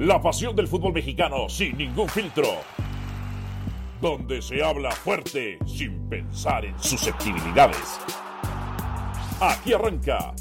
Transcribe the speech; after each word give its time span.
La 0.00 0.18
pasión 0.18 0.56
del 0.56 0.66
fútbol 0.66 0.94
mexicano 0.94 1.46
sin 1.50 1.76
ningún 1.76 2.08
filtro. 2.08 2.46
Donde 4.00 4.40
se 4.40 4.64
habla 4.64 4.90
fuerte 4.92 5.58
sin 5.66 6.08
pensar 6.08 6.64
en 6.64 6.74
susceptibilidades. 6.82 8.00
Aquí 9.42 9.74
arranca 9.74 10.32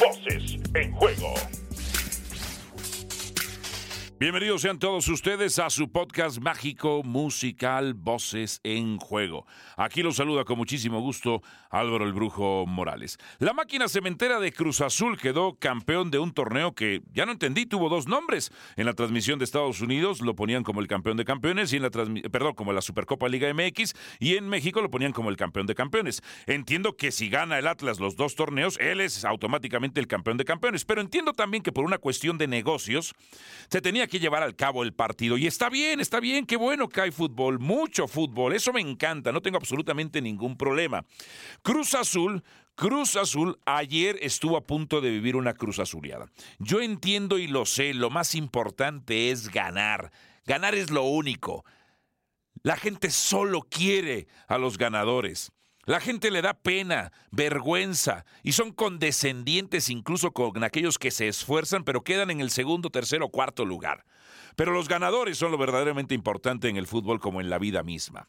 Voces 0.00 0.58
en 0.72 0.90
Juego. 0.92 1.34
Bienvenidos 4.24 4.62
sean 4.62 4.78
todos 4.78 5.06
ustedes 5.08 5.58
a 5.58 5.68
su 5.68 5.92
podcast 5.92 6.38
mágico 6.38 7.02
musical 7.04 7.92
Voces 7.92 8.58
en 8.64 8.96
Juego. 8.96 9.46
Aquí 9.76 10.02
los 10.02 10.16
saluda 10.16 10.46
con 10.46 10.56
muchísimo 10.56 10.98
gusto 11.02 11.42
Álvaro 11.68 12.06
el 12.06 12.14
Brujo 12.14 12.64
Morales. 12.66 13.18
La 13.38 13.52
máquina 13.52 13.86
cementera 13.86 14.40
de 14.40 14.50
Cruz 14.50 14.80
Azul 14.80 15.18
quedó 15.18 15.58
campeón 15.58 16.10
de 16.10 16.20
un 16.20 16.32
torneo 16.32 16.74
que 16.74 17.02
ya 17.12 17.26
no 17.26 17.32
entendí, 17.32 17.66
tuvo 17.66 17.90
dos 17.90 18.08
nombres. 18.08 18.50
En 18.76 18.86
la 18.86 18.94
transmisión 18.94 19.38
de 19.38 19.44
Estados 19.44 19.82
Unidos 19.82 20.22
lo 20.22 20.34
ponían 20.34 20.62
como 20.62 20.80
el 20.80 20.86
campeón 20.86 21.18
de 21.18 21.26
campeones 21.26 21.74
y 21.74 21.76
en 21.76 21.82
la 21.82 21.90
perdón, 21.90 22.54
como 22.54 22.72
la 22.72 22.80
Supercopa 22.80 23.28
Liga 23.28 23.52
MX 23.52 23.92
y 24.20 24.36
en 24.36 24.48
México 24.48 24.80
lo 24.80 24.90
ponían 24.90 25.12
como 25.12 25.28
el 25.28 25.36
campeón 25.36 25.66
de 25.66 25.74
campeones. 25.74 26.22
Entiendo 26.46 26.96
que 26.96 27.12
si 27.12 27.28
gana 27.28 27.58
el 27.58 27.66
Atlas 27.66 28.00
los 28.00 28.16
dos 28.16 28.36
torneos, 28.36 28.78
él 28.80 29.02
es 29.02 29.26
automáticamente 29.26 30.00
el 30.00 30.06
campeón 30.06 30.38
de 30.38 30.46
campeones, 30.46 30.86
pero 30.86 31.02
entiendo 31.02 31.34
también 31.34 31.62
que 31.62 31.72
por 31.72 31.84
una 31.84 31.98
cuestión 31.98 32.38
de 32.38 32.48
negocios 32.48 33.12
se 33.68 33.82
tenía 33.82 34.06
que 34.06 34.13
llevar 34.20 34.42
al 34.42 34.56
cabo 34.56 34.82
el 34.82 34.92
partido. 34.94 35.36
Y 35.36 35.46
está 35.46 35.68
bien, 35.70 36.00
está 36.00 36.20
bien, 36.20 36.46
qué 36.46 36.56
bueno 36.56 36.88
que 36.88 37.00
hay 37.00 37.10
fútbol, 37.10 37.58
mucho 37.58 38.08
fútbol, 38.08 38.52
eso 38.52 38.72
me 38.72 38.80
encanta, 38.80 39.32
no 39.32 39.42
tengo 39.42 39.56
absolutamente 39.56 40.20
ningún 40.20 40.56
problema. 40.56 41.04
Cruz 41.62 41.94
Azul 41.94 42.42
Cruz 42.76 43.14
Azul 43.14 43.60
ayer 43.66 44.18
estuvo 44.20 44.56
a 44.56 44.66
punto 44.66 45.00
de 45.00 45.10
vivir 45.10 45.36
una 45.36 45.54
cruz 45.54 45.78
azuleada. 45.78 46.26
Yo 46.58 46.80
entiendo 46.80 47.38
y 47.38 47.46
lo 47.46 47.66
sé, 47.66 47.94
lo 47.94 48.10
más 48.10 48.34
importante 48.34 49.30
es 49.30 49.48
ganar. 49.48 50.10
Ganar 50.44 50.74
es 50.74 50.90
lo 50.90 51.04
único. 51.04 51.64
La 52.62 52.76
gente 52.76 53.10
solo 53.10 53.62
quiere 53.62 54.26
a 54.48 54.58
los 54.58 54.76
ganadores. 54.76 55.52
La 55.86 56.00
gente 56.00 56.30
le 56.30 56.42
da 56.42 56.54
pena, 56.54 57.12
vergüenza 57.30 58.24
y 58.42 58.52
son 58.52 58.72
condescendientes 58.72 59.90
incluso 59.90 60.32
con 60.32 60.64
aquellos 60.64 60.98
que 60.98 61.10
se 61.10 61.28
esfuerzan 61.28 61.84
pero 61.84 62.02
quedan 62.02 62.30
en 62.30 62.40
el 62.40 62.50
segundo, 62.50 62.90
tercero 62.90 63.26
o 63.26 63.30
cuarto 63.30 63.64
lugar. 63.64 64.04
Pero 64.56 64.72
los 64.72 64.88
ganadores 64.88 65.36
son 65.36 65.50
lo 65.50 65.58
verdaderamente 65.58 66.14
importante 66.14 66.68
en 66.68 66.76
el 66.76 66.86
fútbol 66.86 67.20
como 67.20 67.40
en 67.40 67.50
la 67.50 67.58
vida 67.58 67.82
misma. 67.82 68.28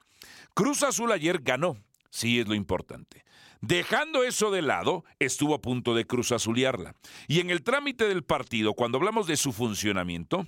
Cruz 0.54 0.84
Azul 0.84 1.12
ayer 1.12 1.40
ganó, 1.42 1.78
sí 2.10 2.40
es 2.40 2.48
lo 2.48 2.56
importante. 2.56 3.24
Dejando 3.62 4.24
eso 4.24 4.52
de 4.52 4.62
lado, 4.62 5.06
estuvo 5.20 5.56
a 5.56 5.62
punto 5.62 5.96
de 5.96 6.06
cruz 6.06 6.32
azulearla. 6.32 6.96
Y 7.28 7.40
en 7.40 7.50
el 7.50 7.64
trámite 7.64 8.08
del 8.08 8.24
partido, 8.24 8.74
cuando 8.74 8.98
hablamos 8.98 9.28
de 9.28 9.38
su 9.38 9.54
funcionamiento, 9.54 10.46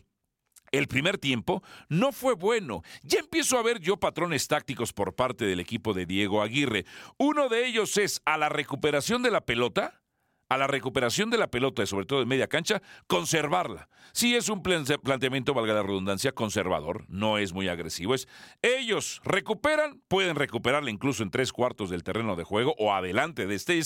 el 0.71 0.87
primer 0.87 1.17
tiempo 1.17 1.63
no 1.89 2.11
fue 2.11 2.35
bueno. 2.35 2.81
Ya 3.03 3.19
empiezo 3.19 3.57
a 3.57 3.63
ver 3.63 3.79
yo 3.79 3.97
patrones 3.97 4.47
tácticos 4.47 4.93
por 4.93 5.15
parte 5.15 5.45
del 5.45 5.59
equipo 5.59 5.93
de 5.93 6.05
Diego 6.05 6.41
Aguirre. 6.41 6.85
Uno 7.17 7.49
de 7.49 7.65
ellos 7.65 7.97
es 7.97 8.21
a 8.25 8.37
la 8.37 8.49
recuperación 8.49 9.23
de 9.23 9.31
la 9.31 9.41
pelota, 9.41 10.01
a 10.49 10.57
la 10.57 10.67
recuperación 10.67 11.29
de 11.29 11.37
la 11.37 11.47
pelota, 11.47 11.85
sobre 11.85 12.05
todo 12.05 12.19
de 12.19 12.25
media 12.25 12.47
cancha, 12.47 12.81
conservarla. 13.07 13.89
Sí 14.13 14.35
es 14.35 14.49
un 14.49 14.63
planteamiento, 14.63 15.53
valga 15.53 15.73
la 15.73 15.83
redundancia, 15.83 16.31
conservador, 16.31 17.05
no 17.09 17.37
es 17.37 17.53
muy 17.53 17.67
agresivo. 17.67 18.15
Es 18.15 18.27
ellos 18.61 19.21
recuperan, 19.23 20.01
pueden 20.07 20.35
recuperarla 20.35 20.89
incluso 20.89 21.23
en 21.23 21.31
tres 21.31 21.51
cuartos 21.51 21.89
del 21.89 22.03
terreno 22.03 22.35
de 22.35 22.43
juego 22.43 22.75
o 22.77 22.93
adelante 22.93 23.45
de 23.45 23.55
este. 23.55 23.77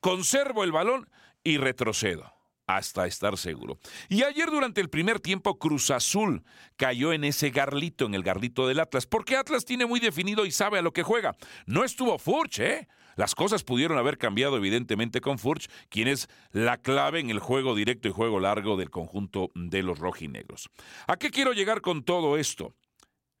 conservo 0.00 0.62
el 0.62 0.72
balón 0.72 1.08
y 1.42 1.56
retrocedo 1.56 2.39
hasta 2.76 3.06
estar 3.06 3.36
seguro. 3.36 3.78
Y 4.08 4.22
ayer 4.22 4.50
durante 4.50 4.80
el 4.80 4.90
primer 4.90 5.20
tiempo 5.20 5.58
Cruz 5.58 5.90
Azul 5.90 6.42
cayó 6.76 7.12
en 7.12 7.24
ese 7.24 7.50
garlito, 7.50 8.06
en 8.06 8.14
el 8.14 8.22
garlito 8.22 8.66
del 8.66 8.80
Atlas, 8.80 9.06
porque 9.06 9.36
Atlas 9.36 9.64
tiene 9.64 9.86
muy 9.86 10.00
definido 10.00 10.46
y 10.46 10.50
sabe 10.50 10.78
a 10.78 10.82
lo 10.82 10.92
que 10.92 11.02
juega. 11.02 11.36
No 11.66 11.84
estuvo 11.84 12.18
Furch, 12.18 12.60
¿eh? 12.60 12.88
Las 13.16 13.34
cosas 13.34 13.64
pudieron 13.64 13.98
haber 13.98 14.18
cambiado 14.18 14.56
evidentemente 14.56 15.20
con 15.20 15.38
Furch, 15.38 15.68
quien 15.88 16.08
es 16.08 16.28
la 16.52 16.78
clave 16.78 17.20
en 17.20 17.30
el 17.30 17.38
juego 17.38 17.74
directo 17.74 18.08
y 18.08 18.12
juego 18.12 18.40
largo 18.40 18.76
del 18.76 18.90
conjunto 18.90 19.50
de 19.54 19.82
los 19.82 19.98
rojinegros. 19.98 20.70
¿A 21.06 21.16
qué 21.16 21.30
quiero 21.30 21.52
llegar 21.52 21.80
con 21.80 22.02
todo 22.02 22.38
esto? 22.38 22.74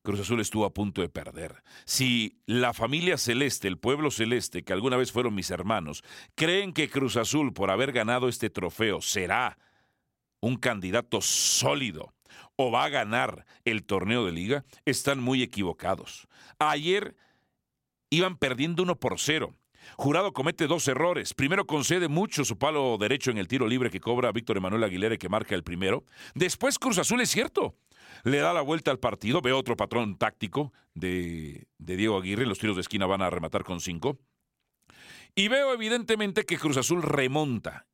Cruz 0.02 0.20
Azul 0.20 0.40
estuvo 0.40 0.64
a 0.64 0.72
punto 0.72 1.02
de 1.02 1.08
perder. 1.08 1.62
Si 1.84 2.40
la 2.46 2.72
familia 2.72 3.18
celeste, 3.18 3.68
el 3.68 3.78
pueblo 3.78 4.10
celeste, 4.10 4.62
que 4.62 4.72
alguna 4.72 4.96
vez 4.96 5.12
fueron 5.12 5.34
mis 5.34 5.50
hermanos, 5.50 6.02
creen 6.34 6.72
que 6.72 6.88
Cruz 6.88 7.16
Azul, 7.16 7.52
por 7.52 7.70
haber 7.70 7.92
ganado 7.92 8.28
este 8.28 8.48
trofeo, 8.48 9.02
será 9.02 9.58
un 10.40 10.56
candidato 10.56 11.20
sólido 11.20 12.14
o 12.56 12.70
va 12.70 12.84
a 12.84 12.88
ganar 12.88 13.44
el 13.64 13.84
torneo 13.84 14.24
de 14.24 14.32
liga, 14.32 14.64
están 14.86 15.20
muy 15.20 15.42
equivocados. 15.42 16.28
Ayer 16.58 17.14
iban 18.08 18.36
perdiendo 18.36 18.82
uno 18.82 18.96
por 18.96 19.18
cero. 19.18 19.54
Jurado 19.96 20.32
comete 20.32 20.66
dos 20.66 20.86
errores. 20.88 21.34
Primero 21.34 21.66
concede 21.66 22.08
mucho 22.08 22.44
su 22.44 22.58
palo 22.58 22.96
derecho 22.98 23.30
en 23.30 23.38
el 23.38 23.48
tiro 23.48 23.66
libre 23.66 23.90
que 23.90 24.00
cobra 24.00 24.32
Víctor 24.32 24.58
Emanuel 24.58 24.84
Aguilera 24.84 25.14
y 25.14 25.18
que 25.18 25.28
marca 25.28 25.54
el 25.54 25.64
primero. 25.64 26.04
Después 26.34 26.78
Cruz 26.78 26.98
Azul 26.98 27.20
es 27.20 27.30
cierto 27.30 27.76
le 28.24 28.38
da 28.38 28.52
la 28.52 28.62
vuelta 28.62 28.90
al 28.90 28.98
partido, 28.98 29.40
ve 29.40 29.52
otro 29.52 29.76
patrón 29.76 30.16
táctico 30.16 30.72
de, 30.94 31.66
Diego 31.78 32.18
Aguirre, 32.18 32.46
los 32.46 32.58
tiros 32.58 32.76
de 32.76 32.82
esquina 32.82 33.06
van 33.06 33.22
a 33.22 33.30
rematar 33.30 33.64
con 33.64 33.80
cinco. 33.80 34.18
Y 35.34 35.48
veo 35.48 35.72
evidentemente 35.72 36.44
que 36.44 36.58
Cruz 36.58 36.76
Azul 36.76 37.02
remonta. 37.02 37.86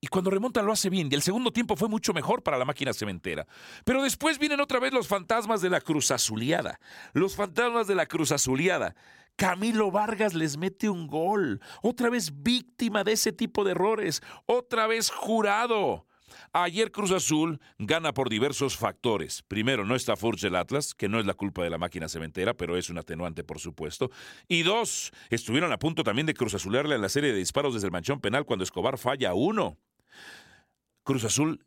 Y 0.00 0.06
cuando 0.06 0.30
remonta 0.30 0.62
lo 0.62 0.72
hace 0.72 0.90
bien. 0.90 1.08
Y 1.10 1.14
el 1.14 1.22
segundo 1.22 1.50
tiempo 1.50 1.76
fue 1.76 1.88
mucho 1.88 2.12
mejor 2.12 2.42
para 2.42 2.58
la 2.58 2.64
máquina 2.64 2.92
cementera. 2.92 3.46
Pero 3.84 4.02
después 4.02 4.38
vienen 4.38 4.60
otra 4.60 4.78
vez 4.78 4.92
los 4.92 5.08
fantasmas 5.08 5.62
de 5.62 5.70
la 5.70 5.80
Cruz 5.80 6.10
Azuleada. 6.10 6.78
Los 7.14 7.36
fantasmas 7.36 7.86
de 7.86 7.94
la 7.94 8.06
Cruz 8.06 8.30
Azuleada. 8.30 8.94
Camilo 9.36 9.90
Vargas 9.90 10.34
les 10.34 10.58
mete 10.58 10.90
un 10.90 11.06
gol. 11.06 11.60
Otra 11.82 12.10
vez 12.10 12.42
víctima 12.42 13.02
de 13.02 13.12
ese 13.12 13.32
tipo 13.32 13.64
de 13.64 13.70
errores. 13.70 14.22
Otra 14.46 14.86
vez 14.86 15.10
jurado. 15.10 16.06
Ayer 16.52 16.90
Cruz 16.90 17.10
Azul 17.10 17.60
gana 17.78 18.12
por 18.12 18.28
diversos 18.28 18.76
factores. 18.76 19.42
Primero, 19.42 19.84
no 19.84 19.94
está 19.94 20.16
Furch 20.16 20.44
el 20.44 20.56
Atlas, 20.56 20.94
que 20.94 21.08
no 21.08 21.20
es 21.20 21.26
la 21.26 21.34
culpa 21.34 21.62
de 21.62 21.70
la 21.70 21.78
máquina 21.78 22.08
cementera, 22.08 22.54
pero 22.54 22.76
es 22.76 22.90
un 22.90 22.98
atenuante, 22.98 23.44
por 23.44 23.58
supuesto. 23.58 24.10
Y 24.48 24.62
dos, 24.62 25.12
estuvieron 25.30 25.72
a 25.72 25.78
punto 25.78 26.04
también 26.04 26.26
de 26.26 26.34
Cruz 26.34 26.54
Azularle 26.54 26.94
en 26.94 27.02
la 27.02 27.08
serie 27.08 27.32
de 27.32 27.38
disparos 27.38 27.74
desde 27.74 27.86
el 27.86 27.92
manchón 27.92 28.20
penal 28.20 28.44
cuando 28.44 28.64
Escobar 28.64 28.98
falla 28.98 29.34
uno. 29.34 29.78
Cruz 31.02 31.24
Azul 31.24 31.64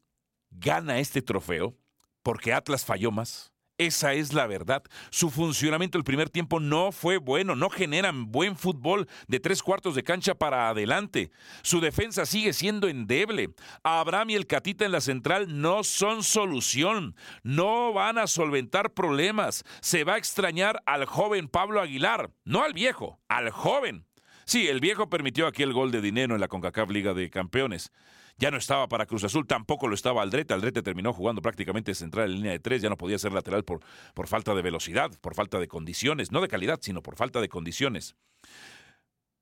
gana 0.50 1.00
este 1.00 1.22
trofeo 1.22 1.76
porque 2.24 2.54
Atlas 2.54 2.86
falló 2.86 3.12
más, 3.12 3.54
esa 3.78 4.14
es 4.14 4.34
la 4.34 4.48
verdad. 4.48 4.84
Su 5.10 5.30
funcionamiento 5.30 5.98
el 5.98 6.04
primer 6.04 6.30
tiempo 6.30 6.60
no 6.60 6.92
fue 6.92 7.18
bueno, 7.18 7.56
no 7.56 7.70
generan 7.70 8.32
buen 8.32 8.56
fútbol 8.56 9.08
de 9.28 9.40
tres 9.40 9.62
cuartos 9.62 9.96
de 9.96 10.04
cancha 10.04 10.36
para 10.36 10.70
adelante. 10.70 11.32
Su 11.62 11.80
defensa 11.80 12.26
sigue 12.26 12.54
siendo 12.54 12.88
endeble. 12.88 13.54
Abraham 13.84 14.32
y 14.32 14.36
el 14.36 14.48
Catita 14.48 14.86
en 14.86 14.92
la 14.92 15.02
central 15.02 15.62
no 15.62 15.84
son 15.84 16.24
solución, 16.24 17.16
no 17.44 17.94
van 17.94 18.18
a 18.18 18.28
solventar 18.28 18.94
problemas. 18.94 19.64
Se 19.82 20.04
va 20.04 20.16
a 20.16 20.18
extrañar 20.18 20.82
al 20.86 21.06
joven 21.06 21.48
Pablo 21.48 21.82
Aguilar, 21.82 22.32
no 22.46 22.64
al 22.64 22.74
viejo, 22.74 23.20
al 23.28 23.50
joven. 23.52 24.06
Sí, 24.47 24.69
el 24.69 24.80
viejo 24.80 25.09
permitió 25.09 25.46
aquí 25.46 25.62
el 25.62 25.74
gol 25.74 25.91
de 25.91 26.00
dinero 26.00 26.34
en 26.34 26.40
la 26.40 26.47
CONCACAF 26.47 26.90
Liga 26.90 27.13
de 27.13 27.30
Campeones. 27.30 27.91
Ya 28.38 28.50
no 28.50 28.56
estaba 28.56 28.88
para 28.88 29.06
Cruz 29.06 29.25
Azul, 29.25 29.46
tampoco 29.46 29.90
lo 29.90 29.94
estaba 29.94 30.22
Aldrete. 30.22 30.53
Aldrete 30.53 30.81
terminó 30.81 31.12
jugando 31.12 31.41
prácticamente 31.41 31.94
central 31.94 32.30
en 32.30 32.35
línea 32.38 32.52
de 32.53 32.59
tres, 32.59 32.81
ya 32.81 32.88
no 32.88 32.96
podía 32.96 33.19
ser 33.19 33.34
lateral 33.34 33.66
por, 33.66 33.81
por 34.13 34.28
falta 34.28 34.56
de 34.56 34.62
velocidad, 34.62 35.12
por 35.19 35.36
falta 35.36 35.59
de 35.59 35.68
condiciones, 35.68 36.31
no 36.31 36.40
de 36.40 36.47
calidad, 36.47 36.80
sino 36.81 37.03
por 37.03 37.18
falta 37.18 37.41
de 37.41 37.50
condiciones. 37.50 38.16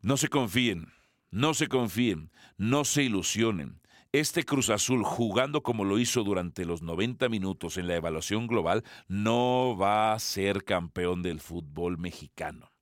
No 0.02 0.18
se 0.18 0.28
confíen, 0.28 0.92
no 1.30 1.54
se 1.54 1.68
confíen, 1.68 2.32
no 2.58 2.84
se 2.84 3.04
ilusionen. 3.04 3.82
Este 4.12 4.44
Cruz 4.44 4.72
Azul, 4.72 5.04
jugando 5.04 5.62
como 5.62 5.84
lo 5.84 6.00
hizo 6.00 6.24
durante 6.24 6.66
los 6.66 6.82
90 6.82 7.30
minutos 7.30 7.78
en 7.78 7.88
la 7.88 7.96
evaluación 7.96 8.48
global, 8.48 8.84
no 9.08 9.78
va 9.78 10.14
a 10.14 10.20
ser 10.20 10.64
campeón 10.64 11.22
del 11.22 11.42
fútbol 11.42 12.00
mexicano. 12.00 12.75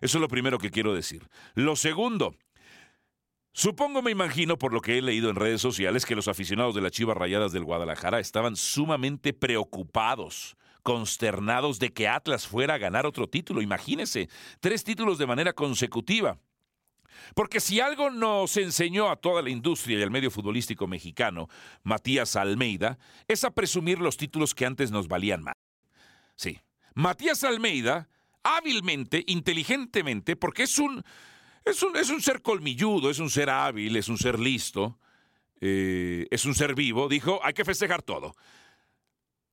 Eso 0.00 0.18
es 0.18 0.20
lo 0.20 0.28
primero 0.28 0.58
que 0.58 0.70
quiero 0.70 0.94
decir. 0.94 1.28
Lo 1.54 1.76
segundo, 1.76 2.34
Supongo, 3.58 4.02
me 4.02 4.10
imagino, 4.10 4.58
por 4.58 4.74
lo 4.74 4.82
que 4.82 4.98
he 4.98 5.00
leído 5.00 5.30
en 5.30 5.36
redes 5.36 5.62
sociales, 5.62 6.04
que 6.04 6.14
los 6.14 6.28
aficionados 6.28 6.74
de 6.74 6.82
las 6.82 6.92
Chivas 6.92 7.16
Rayadas 7.16 7.52
del 7.52 7.64
Guadalajara 7.64 8.20
estaban 8.20 8.54
sumamente 8.54 9.32
preocupados, 9.32 10.58
consternados 10.82 11.78
de 11.78 11.90
que 11.90 12.06
Atlas 12.06 12.46
fuera 12.46 12.74
a 12.74 12.78
ganar 12.78 13.06
otro 13.06 13.30
título. 13.30 13.62
Imagínense, 13.62 14.28
tres 14.60 14.84
títulos 14.84 15.16
de 15.16 15.26
manera 15.26 15.54
consecutiva. 15.54 16.38
Porque 17.34 17.60
si 17.60 17.80
algo 17.80 18.10
nos 18.10 18.58
enseñó 18.58 19.08
a 19.08 19.16
toda 19.16 19.40
la 19.40 19.48
industria 19.48 19.98
y 19.98 20.02
al 20.02 20.10
medio 20.10 20.30
futbolístico 20.30 20.86
mexicano, 20.86 21.48
Matías 21.82 22.36
Almeida, 22.36 22.98
es 23.26 23.42
a 23.42 23.52
presumir 23.52 24.00
los 24.00 24.18
títulos 24.18 24.54
que 24.54 24.66
antes 24.66 24.90
nos 24.90 25.08
valían 25.08 25.42
más. 25.42 25.54
Sí, 26.34 26.60
Matías 26.94 27.42
Almeida, 27.42 28.10
hábilmente, 28.46 29.24
inteligentemente, 29.26 30.36
porque 30.36 30.62
es 30.64 30.78
un 30.78 31.02
es 31.64 31.82
un, 31.82 31.96
es 31.96 32.10
un 32.10 32.22
ser 32.22 32.42
colmilludo, 32.42 33.10
es 33.10 33.18
un 33.18 33.28
ser 33.28 33.50
hábil, 33.50 33.96
es 33.96 34.08
un 34.08 34.18
ser 34.18 34.38
listo, 34.38 35.00
eh, 35.60 36.28
es 36.30 36.44
un 36.44 36.54
ser 36.54 36.76
vivo. 36.76 37.08
Dijo, 37.08 37.40
hay 37.42 37.54
que 37.54 37.64
festejar 37.64 38.02
todo. 38.02 38.34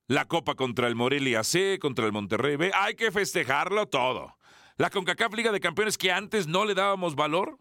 La 0.06 0.26
Copa 0.26 0.54
contra 0.54 0.86
el 0.86 0.94
Morelia 0.94 1.42
C, 1.42 1.78
contra 1.80 2.06
el 2.06 2.12
Monterrey 2.12 2.54
B, 2.56 2.70
hay 2.72 2.94
que 2.94 3.10
festejarlo 3.10 3.88
todo. 3.88 4.38
La 4.76 4.90
CONCACAF 4.90 5.34
Liga 5.34 5.50
de 5.50 5.60
Campeones 5.60 5.98
que 5.98 6.12
antes 6.12 6.46
no 6.46 6.64
le 6.64 6.74
dábamos 6.74 7.16
valor, 7.16 7.58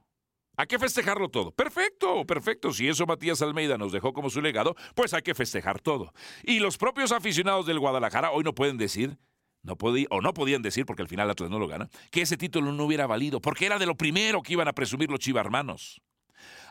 hay 0.55 0.67
que 0.67 0.77
festejarlo 0.77 1.29
todo. 1.29 1.51
Perfecto, 1.51 2.23
perfecto. 2.25 2.71
Si 2.73 2.87
eso 2.87 3.07
Matías 3.07 3.41
Almeida 3.41 3.79
nos 3.79 3.91
dejó 3.91 4.13
como 4.13 4.29
su 4.29 4.39
legado, 4.39 4.75
pues 4.93 5.15
hay 5.15 5.23
que 5.23 5.33
festejar 5.33 5.79
todo. 5.79 6.13
Y 6.43 6.59
los 6.59 6.77
propios 6.77 7.11
aficionados 7.11 7.65
del 7.65 7.79
Guadalajara 7.79 8.29
hoy 8.29 8.43
no 8.43 8.53
pueden 8.53 8.77
decir, 8.77 9.17
no 9.63 9.77
o 10.09 10.21
no 10.21 10.33
podían 10.33 10.61
decir, 10.61 10.85
porque 10.85 11.01
al 11.01 11.07
final 11.07 11.29
Atlas 11.29 11.49
no 11.49 11.57
lo 11.57 11.67
gana, 11.67 11.89
que 12.11 12.21
ese 12.21 12.37
título 12.37 12.71
no 12.71 12.83
hubiera 12.83 13.07
valido, 13.07 13.41
porque 13.41 13.65
era 13.65 13.79
de 13.79 13.85
lo 13.85 13.95
primero 13.95 14.41
que 14.41 14.53
iban 14.53 14.67
a 14.67 14.73
presumir 14.73 15.09
los 15.09 15.19
chivarmanos. 15.19 16.01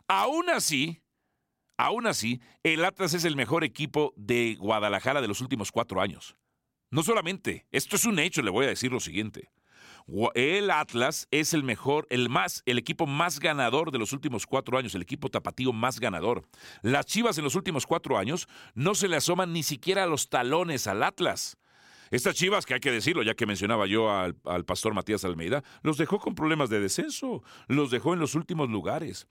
Aún 0.08 0.50
así, 0.50 1.02
aún 1.78 2.06
así, 2.06 2.40
el 2.62 2.84
Atlas 2.84 3.14
es 3.14 3.24
el 3.24 3.34
mejor 3.34 3.64
equipo 3.64 4.12
de 4.16 4.56
Guadalajara 4.58 5.22
de 5.22 5.28
los 5.28 5.40
últimos 5.40 5.72
cuatro 5.72 6.00
años. 6.00 6.36
No 6.90 7.02
solamente, 7.02 7.66
esto 7.72 7.96
es 7.96 8.04
un 8.04 8.18
hecho, 8.18 8.42
le 8.42 8.50
voy 8.50 8.66
a 8.66 8.68
decir 8.68 8.92
lo 8.92 9.00
siguiente. 9.00 9.50
El 10.34 10.70
Atlas 10.70 11.28
es 11.30 11.54
el 11.54 11.62
mejor, 11.62 12.06
el 12.10 12.28
más, 12.28 12.62
el 12.66 12.76
equipo 12.76 13.06
más 13.06 13.38
ganador 13.40 13.92
de 13.92 13.98
los 13.98 14.12
últimos 14.12 14.46
cuatro 14.46 14.76
años, 14.76 14.94
el 14.94 15.02
equipo 15.02 15.30
tapatío 15.30 15.72
más 15.72 16.00
ganador. 16.00 16.46
Las 16.82 17.06
Chivas 17.06 17.38
en 17.38 17.44
los 17.44 17.54
últimos 17.54 17.86
cuatro 17.86 18.18
años 18.18 18.48
no 18.74 18.94
se 18.94 19.08
le 19.08 19.16
asoman 19.16 19.52
ni 19.52 19.62
siquiera 19.62 20.06
los 20.06 20.28
talones 20.28 20.86
al 20.86 21.02
Atlas. 21.02 21.56
Estas 22.12 22.34
chivas, 22.34 22.66
que 22.66 22.74
hay 22.74 22.80
que 22.80 22.92
decirlo, 22.92 23.22
ya 23.22 23.32
que 23.32 23.46
mencionaba 23.46 23.86
yo 23.86 24.10
al, 24.10 24.34
pastor 24.66 24.92
Matías 24.92 25.24
Almeida, 25.24 25.64
los 25.82 25.96
dejó 25.96 26.18
con 26.18 26.34
problemas 26.34 26.68
de 26.68 26.78
descenso, 26.78 27.42
los 27.68 27.90
dejó 27.90 28.12
en 28.12 28.20
los 28.20 28.34
últimos 28.34 28.68
lugares. 28.68 29.28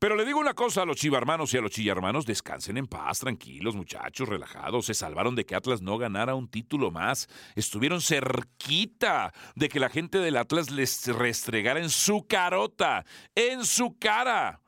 Pero 0.00 0.16
le 0.16 0.24
digo 0.24 0.40
una 0.40 0.52
cosa 0.52 0.82
a 0.82 0.84
los 0.84 0.96
chivarmanos 0.96 1.54
y 1.54 1.58
a 1.58 1.60
los 1.60 1.70
chillarmanos, 1.70 2.26
descansen 2.26 2.76
en 2.76 2.88
paz, 2.88 3.20
tranquilos, 3.20 3.76
muchachos, 3.76 4.28
relajados, 4.28 4.86
se 4.86 4.94
salvaron 4.94 5.36
de 5.36 5.46
que 5.46 5.54
Atlas 5.54 5.80
no 5.80 5.96
ganara 5.96 6.34
un 6.34 6.48
título 6.48 6.90
más, 6.90 7.28
estuvieron 7.54 8.00
cerquita 8.00 9.32
de 9.54 9.68
que 9.68 9.78
la 9.78 9.88
gente 9.88 10.18
del 10.18 10.36
Atlas 10.36 10.72
les 10.72 11.06
restregara 11.06 11.78
en 11.78 11.88
su 11.88 12.26
carota, 12.26 13.06
en 13.36 13.64
su 13.64 13.96
cara, 13.96 14.60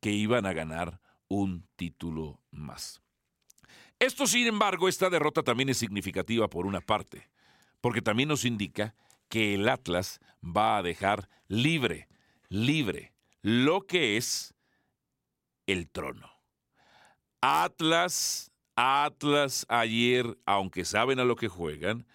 que 0.00 0.10
iban 0.10 0.44
a 0.44 0.52
ganar 0.52 1.00
un 1.28 1.68
título 1.76 2.42
más. 2.50 3.03
Esto, 3.98 4.26
sin 4.26 4.46
embargo, 4.46 4.88
esta 4.88 5.10
derrota 5.10 5.42
también 5.42 5.68
es 5.68 5.78
significativa 5.78 6.48
por 6.48 6.66
una 6.66 6.80
parte, 6.80 7.28
porque 7.80 8.02
también 8.02 8.28
nos 8.28 8.44
indica 8.44 8.94
que 9.28 9.54
el 9.54 9.68
Atlas 9.68 10.20
va 10.44 10.78
a 10.78 10.82
dejar 10.82 11.28
libre, 11.48 12.08
libre, 12.48 13.12
lo 13.42 13.86
que 13.86 14.16
es 14.16 14.54
el 15.66 15.88
trono. 15.88 16.30
Atlas, 17.40 18.50
Atlas 18.76 19.66
ayer, 19.68 20.38
aunque 20.46 20.84
saben 20.84 21.20
a 21.20 21.24
lo 21.24 21.36
que 21.36 21.48
juegan, 21.48 22.06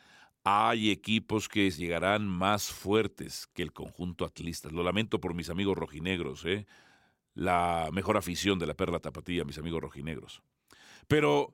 hay 0.43 0.89
equipos 0.89 1.47
que 1.47 1.69
llegarán 1.69 2.27
más 2.27 2.71
fuertes 2.71 3.47
que 3.53 3.61
el 3.61 3.73
conjunto 3.73 4.25
atlista. 4.25 4.69
Lo 4.69 4.83
lamento 4.83 5.19
por 5.19 5.33
mis 5.33 5.49
amigos 5.49 5.77
rojinegros, 5.77 6.45
¿eh? 6.45 6.65
la 7.35 7.89
mejor 7.91 8.17
afición 8.17 8.57
de 8.59 8.67
la 8.67 8.73
Perla 8.73 8.99
Tapatía, 8.99 9.43
mis 9.45 9.57
amigos 9.57 9.81
rojinegros. 9.81 10.41
Pero 11.07 11.53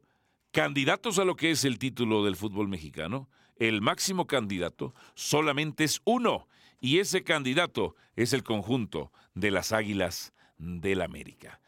candidatos 0.56 1.20
a 1.20 1.26
lo 1.26 1.36
que 1.36 1.52
es 1.52 1.66
el 1.66 1.78
título 1.78 2.24
del 2.24 2.38
fútbol 2.38 2.70
mexicano, 2.70 3.30
el 3.58 3.82
máximo 3.82 4.26
candidato 4.26 4.96
solamente 5.14 5.84
es 5.84 6.00
uno, 6.06 6.48
y 6.80 7.00
ese 7.00 7.26
candidato 7.26 7.98
es 8.16 8.32
el 8.32 8.42
conjunto 8.42 9.12
de 9.34 9.52
las 9.52 9.74
Águilas 9.74 10.34
del 10.58 11.02
América. 11.02 11.60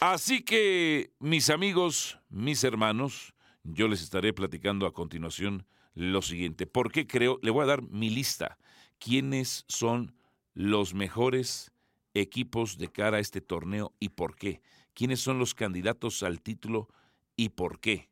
Así 0.00 0.42
que, 0.42 1.12
mis 1.18 1.48
amigos, 1.48 2.18
mis 2.28 2.62
hermanos, 2.62 3.32
yo 3.62 3.88
les 3.88 4.02
estaré 4.02 4.34
platicando 4.34 4.84
a 4.84 4.92
continuación 4.92 5.66
lo 5.94 6.20
siguiente. 6.20 6.66
¿Por 6.66 6.92
qué 6.92 7.06
creo? 7.06 7.38
Le 7.40 7.50
voy 7.50 7.62
a 7.62 7.68
dar 7.68 7.80
mi 7.80 8.10
lista. 8.10 8.58
¿Quiénes 8.98 9.64
son 9.66 10.14
los 10.52 10.92
mejores 10.92 11.72
equipos 12.12 12.76
de 12.76 12.88
cara 12.88 13.16
a 13.16 13.20
este 13.20 13.40
torneo 13.40 13.94
y 13.98 14.10
por 14.10 14.36
qué? 14.36 14.60
¿Quiénes 14.92 15.20
son 15.20 15.38
los 15.38 15.54
candidatos 15.54 16.22
al 16.22 16.42
título 16.42 16.90
y 17.36 17.50
por 17.50 17.80
qué. 17.80 18.10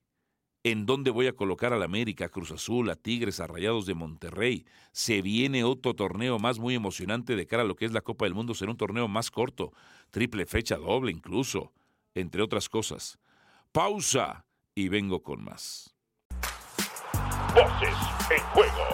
¿En 0.65 0.87
dónde 0.87 1.11
voy 1.11 1.27
a 1.27 1.33
colocar 1.33 1.73
al 1.73 1.83
América, 1.83 2.29
Cruz 2.29 2.53
Azul, 2.53 2.89
a 2.89 2.95
Tigres, 2.95 3.41
a 3.41 3.49
Rayados 3.49 3.85
de 3.85 3.95
Monterrey? 3.95 4.65
Se 4.93 5.21
viene 5.21 5.65
otro 5.65 5.95
torneo 5.95 6.39
más 6.39 6.61
muy 6.61 6.77
emocionante 6.77 7.35
de 7.35 7.47
cara 7.49 7.65
a 7.65 7.67
lo 7.67 7.75
que 7.75 7.85
es 7.85 7.93
la 7.93 8.01
Copa 8.01 8.27
del 8.27 8.35
Mundo. 8.35 8.55
Será 8.55 8.71
un 8.71 8.77
torneo 8.77 9.09
más 9.09 9.33
corto, 9.33 9.73
triple 10.11 10.47
fecha, 10.47 10.77
doble 10.77 11.11
incluso, 11.11 11.73
entre 12.15 12.43
otras 12.43 12.69
cosas. 12.69 13.19
Pausa 13.73 14.47
y 14.75 14.89
vengo 14.89 15.23
con 15.23 15.43
más. 15.43 15.97
Voces 17.55 17.97
en 18.31 18.43
juego. 18.53 18.87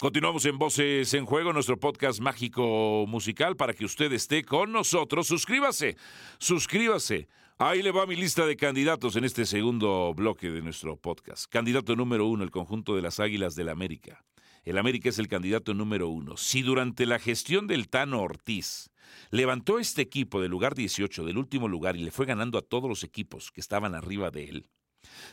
Continuamos 0.00 0.46
en 0.46 0.58
Voces 0.58 1.12
en 1.12 1.26
Juego, 1.26 1.52
nuestro 1.52 1.76
podcast 1.76 2.20
mágico 2.20 3.04
musical, 3.08 3.56
para 3.56 3.74
que 3.74 3.84
usted 3.84 4.12
esté 4.12 4.44
con 4.44 4.70
nosotros. 4.70 5.26
Suscríbase, 5.26 5.96
suscríbase. 6.38 7.28
Ahí 7.60 7.82
le 7.82 7.90
va 7.90 8.06
mi 8.06 8.14
lista 8.14 8.46
de 8.46 8.56
candidatos 8.56 9.16
en 9.16 9.24
este 9.24 9.44
segundo 9.44 10.14
bloque 10.14 10.48
de 10.48 10.62
nuestro 10.62 10.96
podcast. 10.96 11.50
Candidato 11.50 11.96
número 11.96 12.24
uno, 12.28 12.44
el 12.44 12.52
conjunto 12.52 12.94
de 12.94 13.02
las 13.02 13.18
Águilas 13.18 13.56
del 13.56 13.68
América. 13.68 14.24
El 14.62 14.78
América 14.78 15.08
es 15.08 15.18
el 15.18 15.26
candidato 15.26 15.74
número 15.74 16.08
uno. 16.08 16.36
Si 16.36 16.62
durante 16.62 17.04
la 17.04 17.18
gestión 17.18 17.66
del 17.66 17.88
Tano 17.88 18.22
Ortiz 18.22 18.90
levantó 19.32 19.80
este 19.80 20.02
equipo 20.02 20.40
del 20.40 20.52
lugar 20.52 20.76
18, 20.76 21.24
del 21.24 21.36
último 21.36 21.66
lugar, 21.66 21.96
y 21.96 22.04
le 22.04 22.12
fue 22.12 22.26
ganando 22.26 22.58
a 22.58 22.62
todos 22.62 22.88
los 22.88 23.02
equipos 23.02 23.50
que 23.50 23.60
estaban 23.60 23.96
arriba 23.96 24.30
de 24.30 24.44
él, 24.44 24.68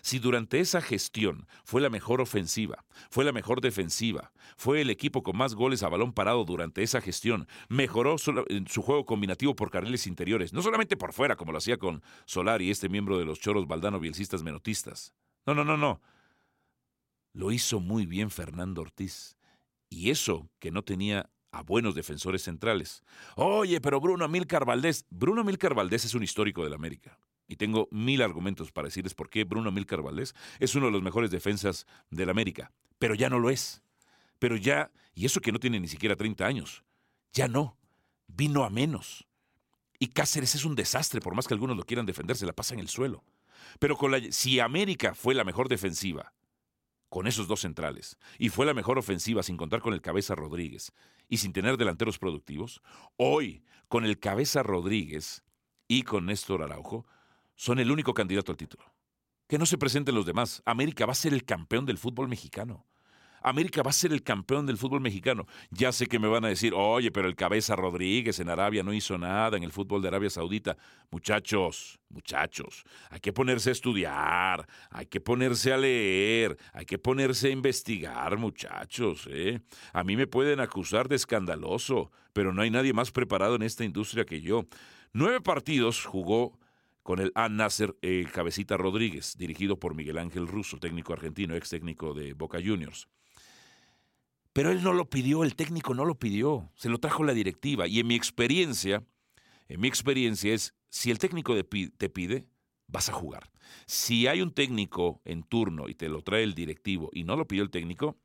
si 0.01 0.19
durante 0.19 0.59
esa 0.59 0.81
gestión 0.81 1.47
fue 1.63 1.81
la 1.81 1.89
mejor 1.89 2.21
ofensiva, 2.21 2.85
fue 3.09 3.25
la 3.25 3.31
mejor 3.31 3.61
defensiva, 3.61 4.31
fue 4.57 4.81
el 4.81 4.89
equipo 4.89 5.23
con 5.23 5.37
más 5.37 5.55
goles 5.55 5.83
a 5.83 5.89
balón 5.89 6.13
parado 6.13 6.45
durante 6.45 6.83
esa 6.83 7.01
gestión, 7.01 7.47
mejoró 7.69 8.17
su, 8.17 8.33
juego 8.81 9.05
combinativo 9.05 9.55
por 9.55 9.71
carriles 9.71 10.07
interiores, 10.07 10.53
no 10.53 10.61
solamente 10.61 10.97
por 10.97 11.13
fuera 11.13 11.35
como 11.35 11.51
lo 11.51 11.57
hacía 11.57 11.77
con 11.77 12.03
Solari, 12.25 12.69
este 12.69 12.89
miembro 12.89 13.17
de 13.17 13.25
los 13.25 13.39
Choros 13.39 13.67
Valdano 13.67 13.99
Bielcistas 13.99 14.43
Menotistas. 14.43 15.13
No, 15.45 15.53
no, 15.53 15.63
no, 15.63 15.77
no. 15.77 16.01
Lo 17.33 17.51
hizo 17.51 17.79
muy 17.79 18.05
bien 18.05 18.31
Fernando 18.31 18.81
Ortiz. 18.81 19.37
Y 19.89 20.09
eso 20.09 20.49
que 20.59 20.71
no 20.71 20.81
tenía 20.81 21.29
a 21.51 21.61
buenos 21.61 21.93
defensores 21.93 22.41
centrales. 22.41 23.03
Oye, 23.35 23.79
pero 23.79 23.99
Bruno 23.99 24.27
Milcar 24.27 24.65
Valdés, 24.65 25.05
Bruno 25.09 25.43
Milcar 25.43 25.75
Valdés 25.75 26.05
es 26.05 26.15
un 26.15 26.23
histórico 26.23 26.63
del 26.63 26.73
América 26.73 27.19
y 27.47 27.57
tengo 27.57 27.87
mil 27.91 28.21
argumentos 28.21 28.71
para 28.71 28.87
decirles 28.87 29.13
por 29.13 29.29
qué 29.29 29.43
Bruno 29.43 29.71
Milcar 29.71 30.01
Valdés 30.01 30.33
es 30.59 30.75
uno 30.75 30.87
de 30.87 30.91
los 30.91 31.03
mejores 31.03 31.31
defensas 31.31 31.85
del 32.09 32.29
América, 32.29 32.71
pero 32.97 33.15
ya 33.15 33.29
no 33.29 33.39
lo 33.39 33.49
es. 33.49 33.81
Pero 34.39 34.55
ya, 34.57 34.91
y 35.13 35.25
eso 35.25 35.41
que 35.41 35.51
no 35.51 35.59
tiene 35.59 35.79
ni 35.79 35.87
siquiera 35.87 36.15
30 36.15 36.45
años, 36.45 36.83
ya 37.31 37.47
no, 37.47 37.77
vino 38.27 38.63
a 38.63 38.69
menos. 38.69 39.27
Y 39.99 40.07
Cáceres 40.07 40.55
es 40.55 40.65
un 40.65 40.75
desastre, 40.75 41.21
por 41.21 41.35
más 41.35 41.47
que 41.47 41.53
algunos 41.53 41.77
lo 41.77 41.85
quieran 41.85 42.05
defender, 42.05 42.35
se 42.35 42.45
la 42.45 42.53
pasa 42.53 42.73
en 42.73 42.79
el 42.79 42.89
suelo. 42.89 43.23
Pero 43.79 43.95
con 43.95 44.11
la, 44.11 44.19
si 44.31 44.59
América 44.59 45.15
fue 45.15 45.33
la 45.33 45.43
mejor 45.43 45.69
defensiva, 45.69 46.33
con 47.09 47.27
esos 47.27 47.47
dos 47.47 47.61
centrales, 47.61 48.17
y 48.37 48.49
fue 48.49 48.65
la 48.65 48.73
mejor 48.73 48.97
ofensiva 48.97 49.41
sin 49.41 49.57
contar 49.57 49.81
con 49.81 49.93
el 49.93 50.01
Cabeza 50.01 50.35
Rodríguez 50.35 50.91
y 51.29 51.37
sin 51.37 51.53
tener 51.53 51.77
delanteros 51.77 52.19
productivos, 52.19 52.81
hoy, 53.15 53.63
con 53.87 54.03
el 54.05 54.19
Cabeza 54.19 54.63
Rodríguez 54.63 55.43
y 55.87 56.03
con 56.03 56.25
Néstor 56.25 56.61
Araujo, 56.61 57.05
son 57.55 57.79
el 57.79 57.91
único 57.91 58.13
candidato 58.13 58.51
al 58.51 58.57
título. 58.57 58.83
Que 59.47 59.57
no 59.57 59.65
se 59.65 59.77
presenten 59.77 60.15
los 60.15 60.25
demás. 60.25 60.61
América 60.65 61.05
va 61.05 61.11
a 61.11 61.15
ser 61.15 61.33
el 61.33 61.45
campeón 61.45 61.85
del 61.85 61.97
fútbol 61.97 62.27
mexicano. 62.27 62.85
América 63.45 63.83
va 63.83 63.91
a 63.91 63.93
ser 63.93 64.11
el 64.11 64.23
campeón 64.23 64.65
del 64.65 64.77
fútbol 64.77 65.01
mexicano. 65.01 65.45
Ya 65.69 65.91
sé 65.91 66.07
que 66.07 66.17
me 66.17 66.27
van 66.27 66.45
a 66.45 66.47
decir, 66.47 66.73
oye, 66.73 67.11
pero 67.11 67.27
el 67.27 67.35
cabeza 67.35 67.75
Rodríguez 67.75 68.39
en 68.39 68.49
Arabia 68.49 68.81
no 68.81 68.91
hizo 68.91 69.19
nada 69.19 69.55
en 69.55 69.61
el 69.61 69.71
fútbol 69.71 70.01
de 70.01 70.07
Arabia 70.07 70.31
Saudita. 70.31 70.75
Muchachos, 71.11 71.99
muchachos, 72.09 72.83
hay 73.11 73.19
que 73.19 73.31
ponerse 73.31 73.69
a 73.69 73.73
estudiar, 73.73 74.65
hay 74.89 75.05
que 75.05 75.21
ponerse 75.21 75.71
a 75.71 75.77
leer, 75.77 76.57
hay 76.73 76.85
que 76.85 76.97
ponerse 76.97 77.49
a 77.49 77.51
investigar, 77.51 78.35
muchachos. 78.39 79.29
¿eh? 79.29 79.61
A 79.93 80.03
mí 80.03 80.15
me 80.15 80.25
pueden 80.25 80.59
acusar 80.59 81.07
de 81.07 81.15
escandaloso, 81.15 82.11
pero 82.33 82.51
no 82.51 82.63
hay 82.63 82.71
nadie 82.71 82.93
más 82.93 83.11
preparado 83.11 83.53
en 83.57 83.61
esta 83.61 83.83
industria 83.83 84.25
que 84.25 84.41
yo. 84.41 84.65
Nueve 85.13 85.39
partidos 85.39 86.03
jugó 86.03 86.57
con 87.05 87.19
el 87.19 87.31
An 87.35 87.55
Nasser 87.55 87.95
el 88.01 88.31
Cabecita 88.31 88.77
Rodríguez, 88.77 89.37
dirigido 89.37 89.79
por 89.79 89.93
Miguel 89.93 90.17
Ángel 90.17 90.47
Russo, 90.47 90.79
técnico 90.79 91.13
argentino, 91.13 91.53
ex 91.53 91.69
técnico 91.69 92.15
de 92.15 92.33
Boca 92.33 92.57
Juniors. 92.57 93.07
Pero 94.53 94.71
él 94.71 94.81
no 94.81 94.91
lo 94.91 95.07
pidió, 95.07 95.43
el 95.43 95.55
técnico 95.55 95.93
no 95.93 96.03
lo 96.03 96.17
pidió, 96.17 96.71
se 96.73 96.89
lo 96.89 96.97
trajo 96.97 97.23
la 97.23 97.35
directiva. 97.35 97.85
Y 97.85 97.99
en 97.99 98.07
mi 98.07 98.15
experiencia, 98.15 99.03
en 99.67 99.81
mi 99.81 99.87
experiencia 99.87 100.51
es, 100.51 100.73
si 100.89 101.11
el 101.11 101.19
técnico 101.19 101.53
te 101.53 102.09
pide, 102.09 102.47
vas 102.87 103.09
a 103.09 103.13
jugar. 103.13 103.51
Si 103.85 104.25
hay 104.25 104.41
un 104.41 104.51
técnico 104.51 105.21
en 105.25 105.43
turno 105.43 105.87
y 105.87 105.93
te 105.93 106.09
lo 106.09 106.23
trae 106.23 106.41
el 106.41 106.55
directivo 106.55 107.11
y 107.13 107.23
no 107.23 107.35
lo 107.35 107.47
pidió 107.47 107.61
el 107.61 107.69
técnico, 107.69 108.17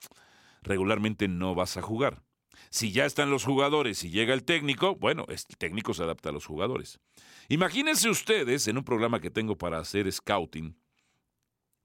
regularmente 0.62 1.28
no 1.28 1.54
vas 1.54 1.76
a 1.76 1.82
jugar. 1.82 2.22
Si 2.70 2.92
ya 2.92 3.04
están 3.04 3.30
los 3.30 3.44
jugadores 3.44 4.04
y 4.04 4.10
llega 4.10 4.32
el 4.32 4.44
técnico, 4.44 4.94
bueno, 4.94 5.26
el 5.28 5.38
técnico 5.58 5.92
se 5.92 6.04
adapta 6.04 6.28
a 6.28 6.32
los 6.32 6.46
jugadores. 6.46 7.00
Imagínense 7.48 8.08
ustedes 8.08 8.68
en 8.68 8.78
un 8.78 8.84
programa 8.84 9.20
que 9.20 9.30
tengo 9.30 9.58
para 9.58 9.78
hacer 9.78 10.10
scouting, 10.10 10.76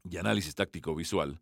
y 0.09 0.17
análisis 0.17 0.53
táctico 0.53 0.93
visual, 0.93 1.41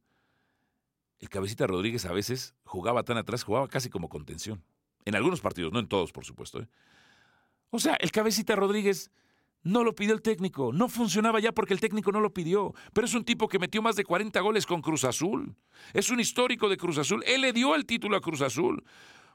el 1.20 1.30
cabecita 1.30 1.68
Rodríguez 1.68 2.06
a 2.06 2.12
veces 2.12 2.54
jugaba 2.66 3.04
tan 3.04 3.18
atrás, 3.18 3.44
jugaba 3.44 3.70
casi 3.70 3.90
como 3.90 4.10
contención. 4.10 4.62
En 5.06 5.16
algunos 5.16 5.40
partidos, 5.40 5.72
no 5.72 5.80
en 5.80 5.88
todos, 5.88 6.12
por 6.12 6.26
supuesto. 6.26 6.60
¿eh? 6.60 6.68
O 7.70 7.80
sea, 7.80 7.96
el 7.96 8.12
cabecita 8.12 8.58
Rodríguez 8.58 9.10
no 9.64 9.86
lo 9.86 9.96
pidió 9.96 10.14
el 10.14 10.22
técnico, 10.22 10.74
no 10.74 10.90
funcionaba 10.90 11.40
ya 11.40 11.54
porque 11.54 11.74
el 11.74 11.80
técnico 11.80 12.12
no 12.12 12.20
lo 12.20 12.34
pidió, 12.34 12.74
pero 12.92 13.08
es 13.08 13.14
un 13.14 13.24
tipo 13.24 13.48
que 13.48 13.58
metió 13.58 13.82
más 13.82 13.96
de 13.96 14.04
40 14.04 14.38
goles 14.42 14.66
con 14.66 14.82
Cruz 14.82 15.06
Azul. 15.06 15.56
Es 15.94 16.10
un 16.10 16.20
histórico 16.20 16.68
de 16.68 16.76
Cruz 16.76 16.98
Azul. 16.98 17.24
Él 17.26 17.40
le 17.40 17.54
dio 17.54 17.74
el 17.76 17.86
título 17.86 18.18
a 18.18 18.22
Cruz 18.22 18.42
Azul. 18.42 18.84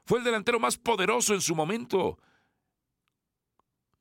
Fue 0.09 0.17
el 0.17 0.25
delantero 0.25 0.59
más 0.59 0.75
poderoso 0.75 1.35
en 1.35 1.41
su 1.41 1.53
momento. 1.53 2.17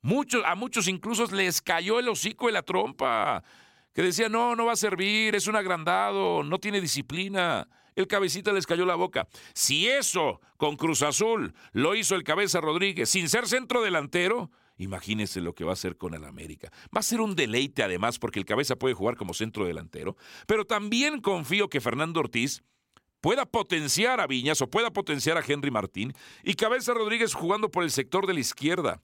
Muchos, 0.00 0.42
a 0.46 0.54
muchos 0.54 0.88
incluso 0.88 1.26
les 1.26 1.60
cayó 1.60 1.98
el 1.98 2.08
hocico 2.08 2.46
de 2.46 2.52
la 2.52 2.62
trompa, 2.62 3.44
que 3.92 4.00
decía, 4.00 4.30
no, 4.30 4.56
no 4.56 4.64
va 4.64 4.72
a 4.72 4.76
servir, 4.76 5.34
es 5.34 5.48
un 5.48 5.56
agrandado, 5.56 6.42
no 6.42 6.58
tiene 6.58 6.80
disciplina. 6.80 7.68
El 7.94 8.06
cabecita 8.06 8.54
les 8.54 8.66
cayó 8.66 8.86
la 8.86 8.94
boca. 8.94 9.28
Si 9.52 9.86
eso 9.86 10.40
con 10.56 10.76
Cruz 10.76 11.02
Azul 11.02 11.52
lo 11.72 11.94
hizo 11.94 12.14
el 12.14 12.24
cabeza 12.24 12.62
Rodríguez 12.62 13.10
sin 13.10 13.28
ser 13.28 13.46
centro 13.46 13.82
delantero, 13.82 14.50
imagínense 14.78 15.42
lo 15.42 15.54
que 15.54 15.64
va 15.64 15.72
a 15.72 15.74
hacer 15.74 15.98
con 15.98 16.14
el 16.14 16.24
América. 16.24 16.72
Va 16.86 17.00
a 17.00 17.02
ser 17.02 17.20
un 17.20 17.36
deleite 17.36 17.82
además 17.82 18.18
porque 18.18 18.38
el 18.38 18.46
cabeza 18.46 18.76
puede 18.76 18.94
jugar 18.94 19.18
como 19.18 19.34
centro 19.34 19.66
delantero, 19.66 20.16
pero 20.46 20.64
también 20.64 21.20
confío 21.20 21.68
que 21.68 21.82
Fernando 21.82 22.20
Ortiz 22.20 22.62
pueda 23.20 23.46
potenciar 23.46 24.20
a 24.20 24.26
Viñas 24.26 24.60
o 24.62 24.70
pueda 24.70 24.90
potenciar 24.90 25.36
a 25.36 25.44
Henry 25.46 25.70
Martín 25.70 26.12
y 26.42 26.54
Cabeza 26.54 26.94
Rodríguez 26.94 27.34
jugando 27.34 27.70
por 27.70 27.84
el 27.84 27.90
sector 27.90 28.26
de 28.26 28.34
la 28.34 28.40
izquierda. 28.40 29.02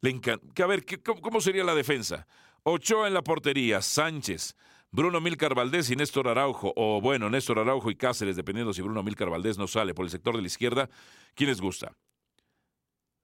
Le 0.00 0.10
encanta. 0.10 0.64
A 0.64 0.66
ver, 0.66 0.84
¿cómo 1.02 1.40
sería 1.40 1.64
la 1.64 1.74
defensa? 1.74 2.26
Ochoa 2.62 3.08
en 3.08 3.14
la 3.14 3.22
portería, 3.22 3.80
Sánchez, 3.80 4.54
Bruno 4.90 5.20
Milcar 5.20 5.54
Valdés 5.54 5.90
y 5.90 5.96
Néstor 5.96 6.28
Araujo, 6.28 6.72
o 6.76 7.00
bueno, 7.00 7.30
Néstor 7.30 7.58
Araujo 7.58 7.90
y 7.90 7.96
Cáceres, 7.96 8.36
dependiendo 8.36 8.72
si 8.72 8.82
Bruno 8.82 9.02
Milcar 9.02 9.30
Valdés 9.30 9.56
no 9.56 9.66
sale 9.66 9.94
por 9.94 10.04
el 10.04 10.10
sector 10.10 10.36
de 10.36 10.42
la 10.42 10.48
izquierda, 10.48 10.90
¿quién 11.34 11.48
les 11.48 11.60
gusta? 11.60 11.96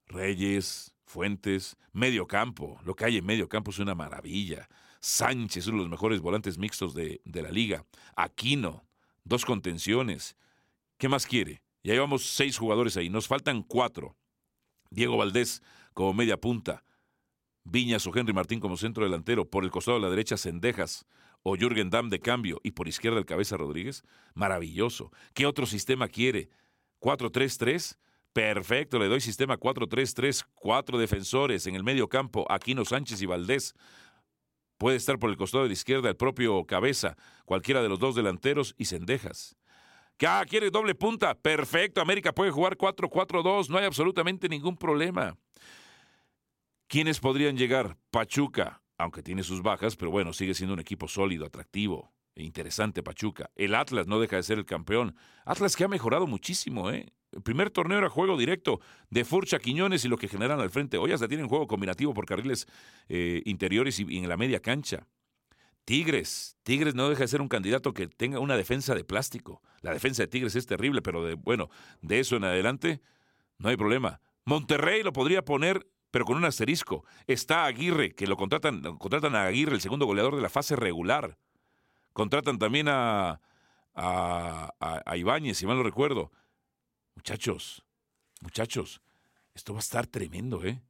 Reyes, 0.07 0.93
Fuentes, 1.05 1.77
medio 1.93 2.27
campo, 2.27 2.79
lo 2.83 2.95
que 2.95 3.05
hay 3.05 3.17
en 3.17 3.25
medio 3.25 3.47
campo 3.47 3.71
es 3.71 3.79
una 3.79 3.95
maravilla. 3.95 4.67
Sánchez, 4.99 5.67
uno 5.67 5.77
de 5.77 5.83
los 5.83 5.91
mejores 5.91 6.19
volantes 6.19 6.57
mixtos 6.57 6.93
de, 6.93 7.21
de 7.23 7.41
la 7.41 7.51
liga. 7.51 7.85
Aquino, 8.15 8.86
dos 9.27 9.45
contenciones. 9.45 10.35
¿Qué 10.97 11.09
más 11.09 11.25
quiere? 11.25 11.61
Ya 11.83 11.93
llevamos 11.93 12.25
seis 12.25 12.57
jugadores 12.57 12.97
ahí, 12.97 13.09
nos 13.09 13.27
faltan 13.27 13.63
cuatro. 13.63 14.17
Diego 14.89 15.17
Valdés, 15.17 15.61
como 15.93 16.13
media 16.13 16.37
punta, 16.37 16.83
Viñas 17.63 18.07
o 18.07 18.11
Henry 18.15 18.33
Martín 18.33 18.59
como 18.59 18.77
centro 18.77 19.03
delantero, 19.03 19.49
por 19.49 19.63
el 19.63 19.71
costado 19.71 19.97
de 19.97 20.03
la 20.03 20.09
derecha 20.09 20.37
Cendejas 20.37 21.05
o 21.43 21.55
Jürgen 21.55 21.89
Damm 21.89 22.09
de 22.09 22.19
cambio 22.19 22.59
y 22.63 22.71
por 22.71 22.87
izquierda 22.87 23.19
el 23.19 23.25
Cabeza 23.25 23.57
Rodríguez, 23.57 24.03
maravilloso. 24.33 25.11
¿Qué 25.33 25.45
otro 25.45 25.65
sistema 25.65 26.07
quiere? 26.07 26.49
¿4-3-3? 27.01 27.97
Perfecto, 28.33 28.99
le 28.99 29.07
doy 29.07 29.19
sistema 29.19 29.57
4-3-3, 29.57 30.45
cuatro 30.53 30.97
defensores 30.97 31.65
en 31.67 31.75
el 31.75 31.83
medio 31.83 32.07
campo, 32.07 32.45
Aquino 32.49 32.85
Sánchez 32.85 33.21
y 33.21 33.25
Valdés. 33.25 33.73
Puede 34.77 34.97
estar 34.97 35.17
por 35.19 35.29
el 35.29 35.37
costado 35.37 35.63
de 35.63 35.69
la 35.69 35.73
izquierda 35.73 36.09
el 36.09 36.15
propio 36.15 36.65
Cabeza, 36.65 37.17
cualquiera 37.45 37.81
de 37.81 37.89
los 37.89 37.99
dos 37.99 38.15
delanteros 38.15 38.75
y 38.77 38.85
Cendejas. 38.85 39.55
¿Qué 40.17 40.27
ah, 40.27 40.43
quiere 40.47 40.71
doble 40.71 40.95
punta? 40.95 41.35
Perfecto, 41.35 42.01
América 42.01 42.33
puede 42.33 42.51
jugar 42.51 42.77
4-4-2, 42.77 43.69
no 43.69 43.77
hay 43.77 43.85
absolutamente 43.85 44.49
ningún 44.49 44.77
problema. 44.77 45.37
¿Quiénes 46.87 47.19
podrían 47.19 47.57
llegar? 47.57 47.97
Pachuca, 48.11 48.81
aunque 48.97 49.21
tiene 49.21 49.43
sus 49.43 49.61
bajas, 49.61 49.95
pero 49.95 50.09
bueno, 50.11 50.33
sigue 50.33 50.53
siendo 50.53 50.73
un 50.73 50.79
equipo 50.79 51.07
sólido, 51.07 51.45
atractivo 51.45 52.11
interesante 52.43 53.03
Pachuca. 53.03 53.49
El 53.55 53.75
Atlas 53.75 54.07
no 54.07 54.19
deja 54.19 54.35
de 54.35 54.43
ser 54.43 54.57
el 54.57 54.65
campeón. 54.65 55.15
Atlas 55.45 55.75
que 55.75 55.83
ha 55.83 55.87
mejorado 55.87 56.27
muchísimo, 56.27 56.91
¿eh? 56.91 57.11
El 57.31 57.41
primer 57.41 57.69
torneo 57.69 57.97
era 57.97 58.09
juego 58.09 58.37
directo 58.37 58.79
de 59.09 59.25
Furcha, 59.25 59.59
Quiñones 59.59 60.05
y 60.05 60.07
lo 60.07 60.17
que 60.17 60.27
generan 60.27 60.59
al 60.59 60.69
frente. 60.69 60.97
Hoy 60.97 61.11
hasta 61.11 61.27
tienen 61.27 61.47
juego 61.47 61.67
combinativo 61.67 62.13
por 62.13 62.25
carriles 62.25 62.67
eh, 63.09 63.41
interiores 63.45 63.99
y, 63.99 64.17
en 64.17 64.29
la 64.29 64.37
media 64.37 64.61
cancha. 64.61 65.07
Tigres. 65.83 66.57
Tigres 66.63 66.95
no 66.95 67.09
deja 67.09 67.21
de 67.21 67.27
ser 67.27 67.41
un 67.41 67.47
candidato 67.47 67.93
que 67.93 68.07
tenga 68.07 68.39
una 68.39 68.57
defensa 68.57 68.95
de 68.95 69.03
plástico. 69.03 69.61
La 69.81 69.93
defensa 69.93 70.23
de 70.23 70.27
Tigres 70.27 70.55
es 70.55 70.65
terrible, 70.65 71.01
pero 71.01 71.23
de, 71.23 71.35
bueno, 71.35 71.69
de 72.01 72.19
eso 72.19 72.37
en 72.37 72.45
adelante 72.45 73.01
no 73.57 73.69
hay 73.69 73.77
problema. 73.77 74.21
Monterrey 74.45 75.03
lo 75.03 75.13
podría 75.13 75.43
poner 75.43 75.85
pero 76.11 76.25
con 76.25 76.37
un 76.37 76.45
asterisco. 76.45 77.05
Está 77.27 77.65
Aguirre, 77.65 78.15
que 78.15 78.27
lo 78.27 78.37
contratan, 78.37 78.81
contratan 78.97 79.35
a 79.35 79.43
Aguirre, 79.43 79.75
el 79.75 79.81
segundo 79.81 80.05
goleador 80.05 80.35
de 80.35 80.41
la 80.41 80.49
fase 80.49 80.75
regular. 80.75 81.37
Contratan 82.17 82.57
también 82.57 82.87
a, 82.89 83.39
Ibáñez, 85.15 85.59
si 85.59 85.67
mal 85.67 85.77
no 85.77 85.83
recuerdo. 85.83 86.31
Muchachos, 87.13 87.85
muchachos, 88.41 89.03
esto 89.53 89.73
va 89.73 89.77
a 89.77 89.81
estar 89.81 90.07
tremendo, 90.07 90.65
¿eh? 90.65 90.81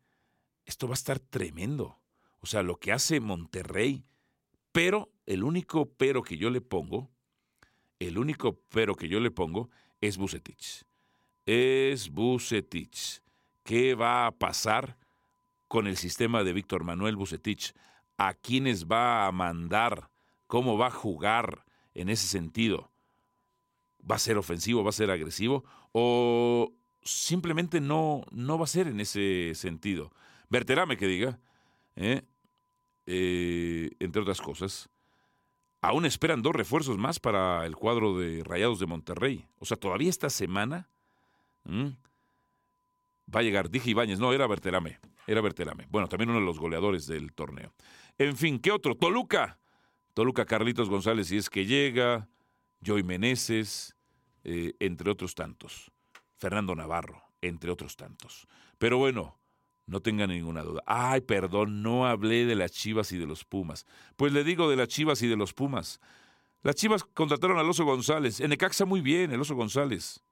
Esto 0.65 0.87
va 0.87 0.93
a 0.93 1.01
estar 1.01 1.19
tremendo. 1.19 1.99
O 2.39 2.45
sea, 2.45 2.63
lo 2.63 2.77
que 2.77 2.93
hace 2.93 3.19
Monterrey, 3.19 4.05
pero 4.71 5.11
el 5.25 5.43
único 5.43 5.89
pero 5.97 6.23
que 6.23 6.37
yo 6.37 6.49
le 6.49 6.61
pongo, 6.61 7.11
el 7.99 8.17
único 8.17 8.61
pero 8.69 8.95
que 8.95 9.09
yo 9.09 9.19
le 9.19 9.29
pongo 9.29 9.69
es 9.99 10.15
Bucetich. 10.15 10.85
Es 11.45 12.09
Bucetich. 12.09 13.21
¿Qué 13.63 13.95
va 13.95 14.27
a 14.27 14.31
pasar 14.31 14.97
con 15.67 15.87
el 15.87 15.97
sistema 15.97 16.45
de 16.45 16.53
Víctor 16.53 16.85
Manuel 16.85 17.17
Bucetich, 17.17 17.73
a 18.15 18.33
quiénes 18.33 18.85
va 18.85 19.27
a 19.27 19.31
mandar, 19.33 20.09
cómo 20.47 20.77
va 20.77 20.87
a 20.87 20.91
jugar 20.91 21.65
en 21.93 22.09
ese 22.09 22.27
sentido. 22.27 22.91
¿Va 24.09 24.15
a 24.15 24.19
ser 24.19 24.37
ofensivo, 24.37 24.83
va 24.83 24.89
a 24.89 24.93
ser 24.93 25.11
agresivo 25.11 25.65
o 25.91 26.73
simplemente 27.03 27.81
no, 27.81 28.23
no 28.31 28.57
va 28.57 28.63
a 28.63 28.67
ser 28.67 28.87
en 28.87 28.99
ese 28.99 29.53
sentido? 29.53 30.11
Verterame 30.49 30.97
que 30.97 31.07
diga, 31.07 31.39
¿eh? 31.95 32.23
Eh, 33.05 33.91
entre 33.99 34.21
otras 34.21 34.41
cosas. 34.41 34.89
Aún 35.81 36.05
esperan 36.05 36.41
dos 36.41 36.55
refuerzos 36.55 36.97
más 36.97 37.19
para 37.19 37.65
el 37.65 37.75
cuadro 37.75 38.17
de 38.17 38.43
Rayados 38.43 38.79
de 38.79 38.85
Monterrey. 38.85 39.47
O 39.59 39.65
sea, 39.65 39.77
todavía 39.77 40.09
esta 40.09 40.29
semana 40.29 40.89
va 43.33 43.39
a 43.39 43.43
llegar, 43.43 43.69
dije 43.69 43.91
Ibáñez, 43.91 44.19
no, 44.19 44.33
era 44.33 44.47
Berterame. 44.47 44.99
Era 45.27 45.41
Berterame. 45.41 45.87
Bueno, 45.89 46.07
también 46.07 46.29
uno 46.29 46.39
de 46.39 46.45
los 46.45 46.59
goleadores 46.59 47.07
del 47.07 47.33
torneo. 47.33 47.73
En 48.17 48.35
fin, 48.35 48.59
¿qué 48.59 48.71
otro? 48.71 48.95
Toluca. 48.95 49.59
Toluca 50.17 50.45
Carlitos 50.45 50.89
González, 50.89 51.27
si 51.27 51.37
es 51.37 51.47
que 51.47 51.67
llega. 51.67 52.27
Joy 52.81 53.03
Meneses, 53.03 53.95
eh, 54.43 54.73
entre 54.79 55.11
otros 55.11 55.35
tantos. 55.35 55.91
Fernando 56.39 56.73
Navarro, 56.73 57.21
entre 57.39 57.69
otros 57.69 57.95
tantos. 57.95 58.47
Pero 58.79 58.97
bueno, 58.97 59.39
no 59.85 59.99
tengan 59.99 60.31
ninguna 60.31 60.63
duda. 60.63 60.81
Ay, 60.87 61.21
perdón, 61.21 61.83
no 61.83 62.07
hablé 62.07 62.47
de 62.47 62.55
las 62.55 62.71
Chivas 62.71 63.11
y 63.11 63.19
de 63.19 63.27
los 63.27 63.45
Pumas. 63.45 63.85
Pues 64.15 64.33
le 64.33 64.43
digo 64.43 64.67
de 64.71 64.75
las 64.75 64.87
Chivas 64.87 65.21
y 65.21 65.27
de 65.27 65.37
los 65.37 65.53
Pumas. 65.53 66.01
Las 66.63 66.73
Chivas 66.73 67.03
contrataron 67.03 67.59
al 67.59 67.69
Oso 67.69 67.85
González. 67.85 68.39
En 68.39 68.51
Ecaxa 68.51 68.85
muy 68.85 69.01
bien, 69.01 69.31
el 69.31 69.41
Oso 69.41 69.53
González 69.53 70.23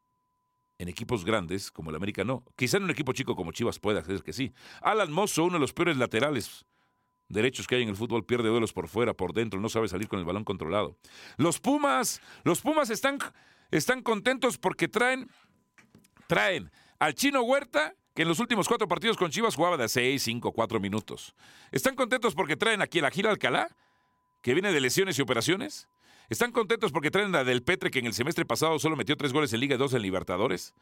en 0.80 0.88
equipos 0.88 1.24
grandes 1.24 1.70
como 1.70 1.92
el 1.92 1.96
América 1.96 2.24
no. 2.24 2.44
Quizá 2.56 2.78
en 2.78 2.86
un 2.86 2.90
equipo 2.90 3.14
chico 3.14 3.36
como 3.36 3.52
Chivas 3.52 3.78
pueda 3.78 4.04
ser 4.04 4.24
que 4.24 4.34
sí. 4.34 4.52
Alan 4.82 5.12
Mozo, 5.12 5.44
uno 5.44 5.54
de 5.54 5.60
los 5.60 5.74
peores 5.74 5.98
laterales 5.98 6.66
derechos 7.30 7.68
que 7.68 7.76
hay 7.76 7.84
en 7.84 7.90
el 7.90 7.96
fútbol, 7.96 8.26
pierde 8.26 8.50
duelos 8.50 8.74
por 8.74 8.88
fuera, 8.88 9.14
por 9.14 9.34
dentro, 9.34 9.60
no 9.60 9.70
sabe 9.70 9.88
salir 9.88 10.08
con 10.08 10.20
el 10.20 10.26
balón 10.26 10.44
controlado. 10.44 10.98
Los 11.38 11.60
Pumas, 11.60 12.22
los 12.44 12.62
Pumas 12.62 12.90
están, 12.90 13.20
están 13.72 14.02
contentos 14.02 14.58
porque 14.58 14.88
traen, 14.88 15.30
traen 16.28 16.72
al 17.00 17.14
Chino 17.14 17.42
Huerta, 17.42 17.96
que 18.14 18.22
en 18.22 18.28
los 18.30 18.40
últimos 18.40 18.68
cuatro 18.68 18.88
partidos 18.88 19.18
con 19.18 19.30
Chivas 19.30 19.56
jugaba 19.56 19.78
de 19.78 19.90
seis, 19.90 20.24
cinco, 20.24 20.54
cuatro 20.54 20.80
minutos. 20.80 21.36
Están 21.72 21.96
contentos 21.96 22.34
porque 22.34 22.56
traen 22.56 22.82
aquí 22.82 23.00
a 23.00 23.12
Gira 23.12 23.30
Alcalá, 23.30 23.68
que 24.42 24.54
viene 24.54 24.72
de 24.72 24.80
lesiones 24.80 25.20
y 25.20 25.22
operaciones. 25.22 25.90
¿Están 26.30 26.52
contentos 26.52 26.92
porque 26.92 27.12
traen 27.12 27.36
a 27.36 27.44
Del 27.44 27.62
Petre, 27.62 27.92
que 27.92 28.00
en 28.00 28.06
el 28.06 28.14
semestre 28.14 28.46
pasado 28.46 28.80
solo 28.80 28.96
metió 28.96 29.18
tres 29.18 29.34
goles 29.34 29.52
en 29.54 29.60
Liga 29.60 29.76
y 29.76 29.78
dos 29.78 29.94
en 29.94 30.02
Libertadores? 30.02 30.74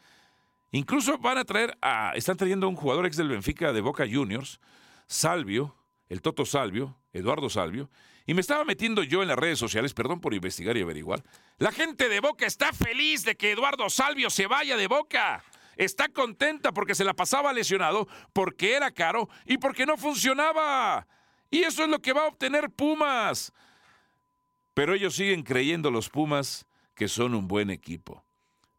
Incluso 0.72 1.18
van 1.18 1.38
a 1.38 1.44
traer 1.44 1.78
a. 1.82 2.14
Están 2.16 2.38
trayendo 2.38 2.66
a 2.66 2.70
un 2.70 2.76
jugador 2.76 3.06
ex 3.06 3.18
del 3.18 3.30
Benfica 3.30 3.74
de 3.74 3.82
Boca 3.82 4.06
Juniors, 4.10 4.60
Salvio, 5.08 5.76
el 6.10 6.22
Toto 6.22 6.46
Salvio, 6.46 6.98
Eduardo 7.12 7.50
Salvio. 7.50 7.90
Y 8.26 8.34
me 8.34 8.42
estaba 8.42 8.64
metiendo 8.64 9.04
yo 9.04 9.22
en 9.22 9.28
las 9.28 9.38
redes 9.38 9.60
sociales, 9.60 9.94
perdón 9.94 10.22
por 10.22 10.34
investigar 10.34 10.78
y 10.78 10.82
averiguar. 10.82 11.24
La 11.58 11.72
gente 11.72 12.08
de 12.08 12.20
Boca 12.20 12.46
está 12.46 12.72
feliz 12.72 13.26
de 13.26 13.36
que 13.36 13.52
Eduardo 13.52 13.90
Salvio 13.90 14.30
se 14.30 14.48
vaya 14.48 14.78
de 14.78 14.88
Boca. 14.88 15.44
Está 15.76 16.08
contenta 16.10 16.72
porque 16.72 16.96
se 16.96 17.04
la 17.04 17.14
pasaba 17.14 17.52
lesionado, 17.52 18.08
porque 18.32 18.74
era 18.76 18.92
caro 18.92 19.28
y 19.46 19.58
porque 19.58 19.86
no 19.86 19.98
funcionaba. 19.98 21.08
Y 21.50 21.64
eso 21.64 21.84
es 21.84 21.90
lo 21.90 22.00
que 22.00 22.14
va 22.14 22.24
a 22.24 22.28
obtener 22.28 22.70
Pumas. 22.70 23.52
Pero 24.74 24.94
ellos 24.94 25.16
siguen 25.16 25.44
creyendo 25.44 25.92
los 25.92 26.10
Pumas 26.10 26.66
que 26.96 27.08
son 27.08 27.36
un 27.36 27.48
buen 27.48 27.70
equipo. 27.70 28.26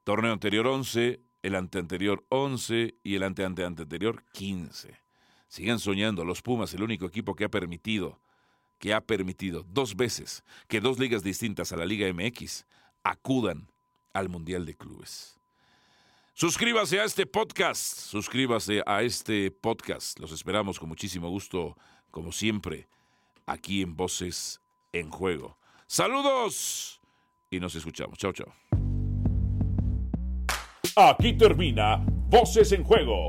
Torneo 0.04 0.32
anterior 0.32 0.66
11, 0.66 1.20
el 1.42 1.54
anteanterior 1.54 2.24
11 2.30 2.96
y 3.02 3.14
el 3.16 3.22
anteanteanterior 3.22 4.24
15. 4.32 5.03
Sigan 5.54 5.78
soñando, 5.78 6.24
los 6.24 6.42
Pumas, 6.42 6.74
el 6.74 6.82
único 6.82 7.06
equipo 7.06 7.36
que 7.36 7.44
ha 7.44 7.48
permitido 7.48 8.18
que 8.80 8.92
ha 8.92 9.00
permitido 9.00 9.64
dos 9.68 9.94
veces 9.94 10.42
que 10.66 10.80
dos 10.80 10.98
ligas 10.98 11.22
distintas 11.22 11.70
a 11.70 11.76
la 11.76 11.86
Liga 11.86 12.12
MX 12.12 12.66
acudan 13.04 13.70
al 14.12 14.28
Mundial 14.28 14.66
de 14.66 14.74
Clubes. 14.74 15.38
Suscríbase 16.32 16.98
a 16.98 17.04
este 17.04 17.24
podcast, 17.24 18.00
suscríbase 18.00 18.82
a 18.84 19.04
este 19.04 19.52
podcast. 19.52 20.18
Los 20.18 20.32
esperamos 20.32 20.80
con 20.80 20.88
muchísimo 20.88 21.30
gusto, 21.30 21.78
como 22.10 22.32
siempre, 22.32 22.88
aquí 23.46 23.80
en 23.82 23.94
Voces 23.94 24.60
en 24.92 25.08
Juego. 25.08 25.56
Saludos 25.86 27.00
y 27.48 27.60
nos 27.60 27.76
escuchamos. 27.76 28.18
Chao, 28.18 28.32
chao. 28.32 28.52
Aquí 30.96 31.32
termina 31.34 32.04
Voces 32.28 32.72
en 32.72 32.82
Juego. 32.82 33.28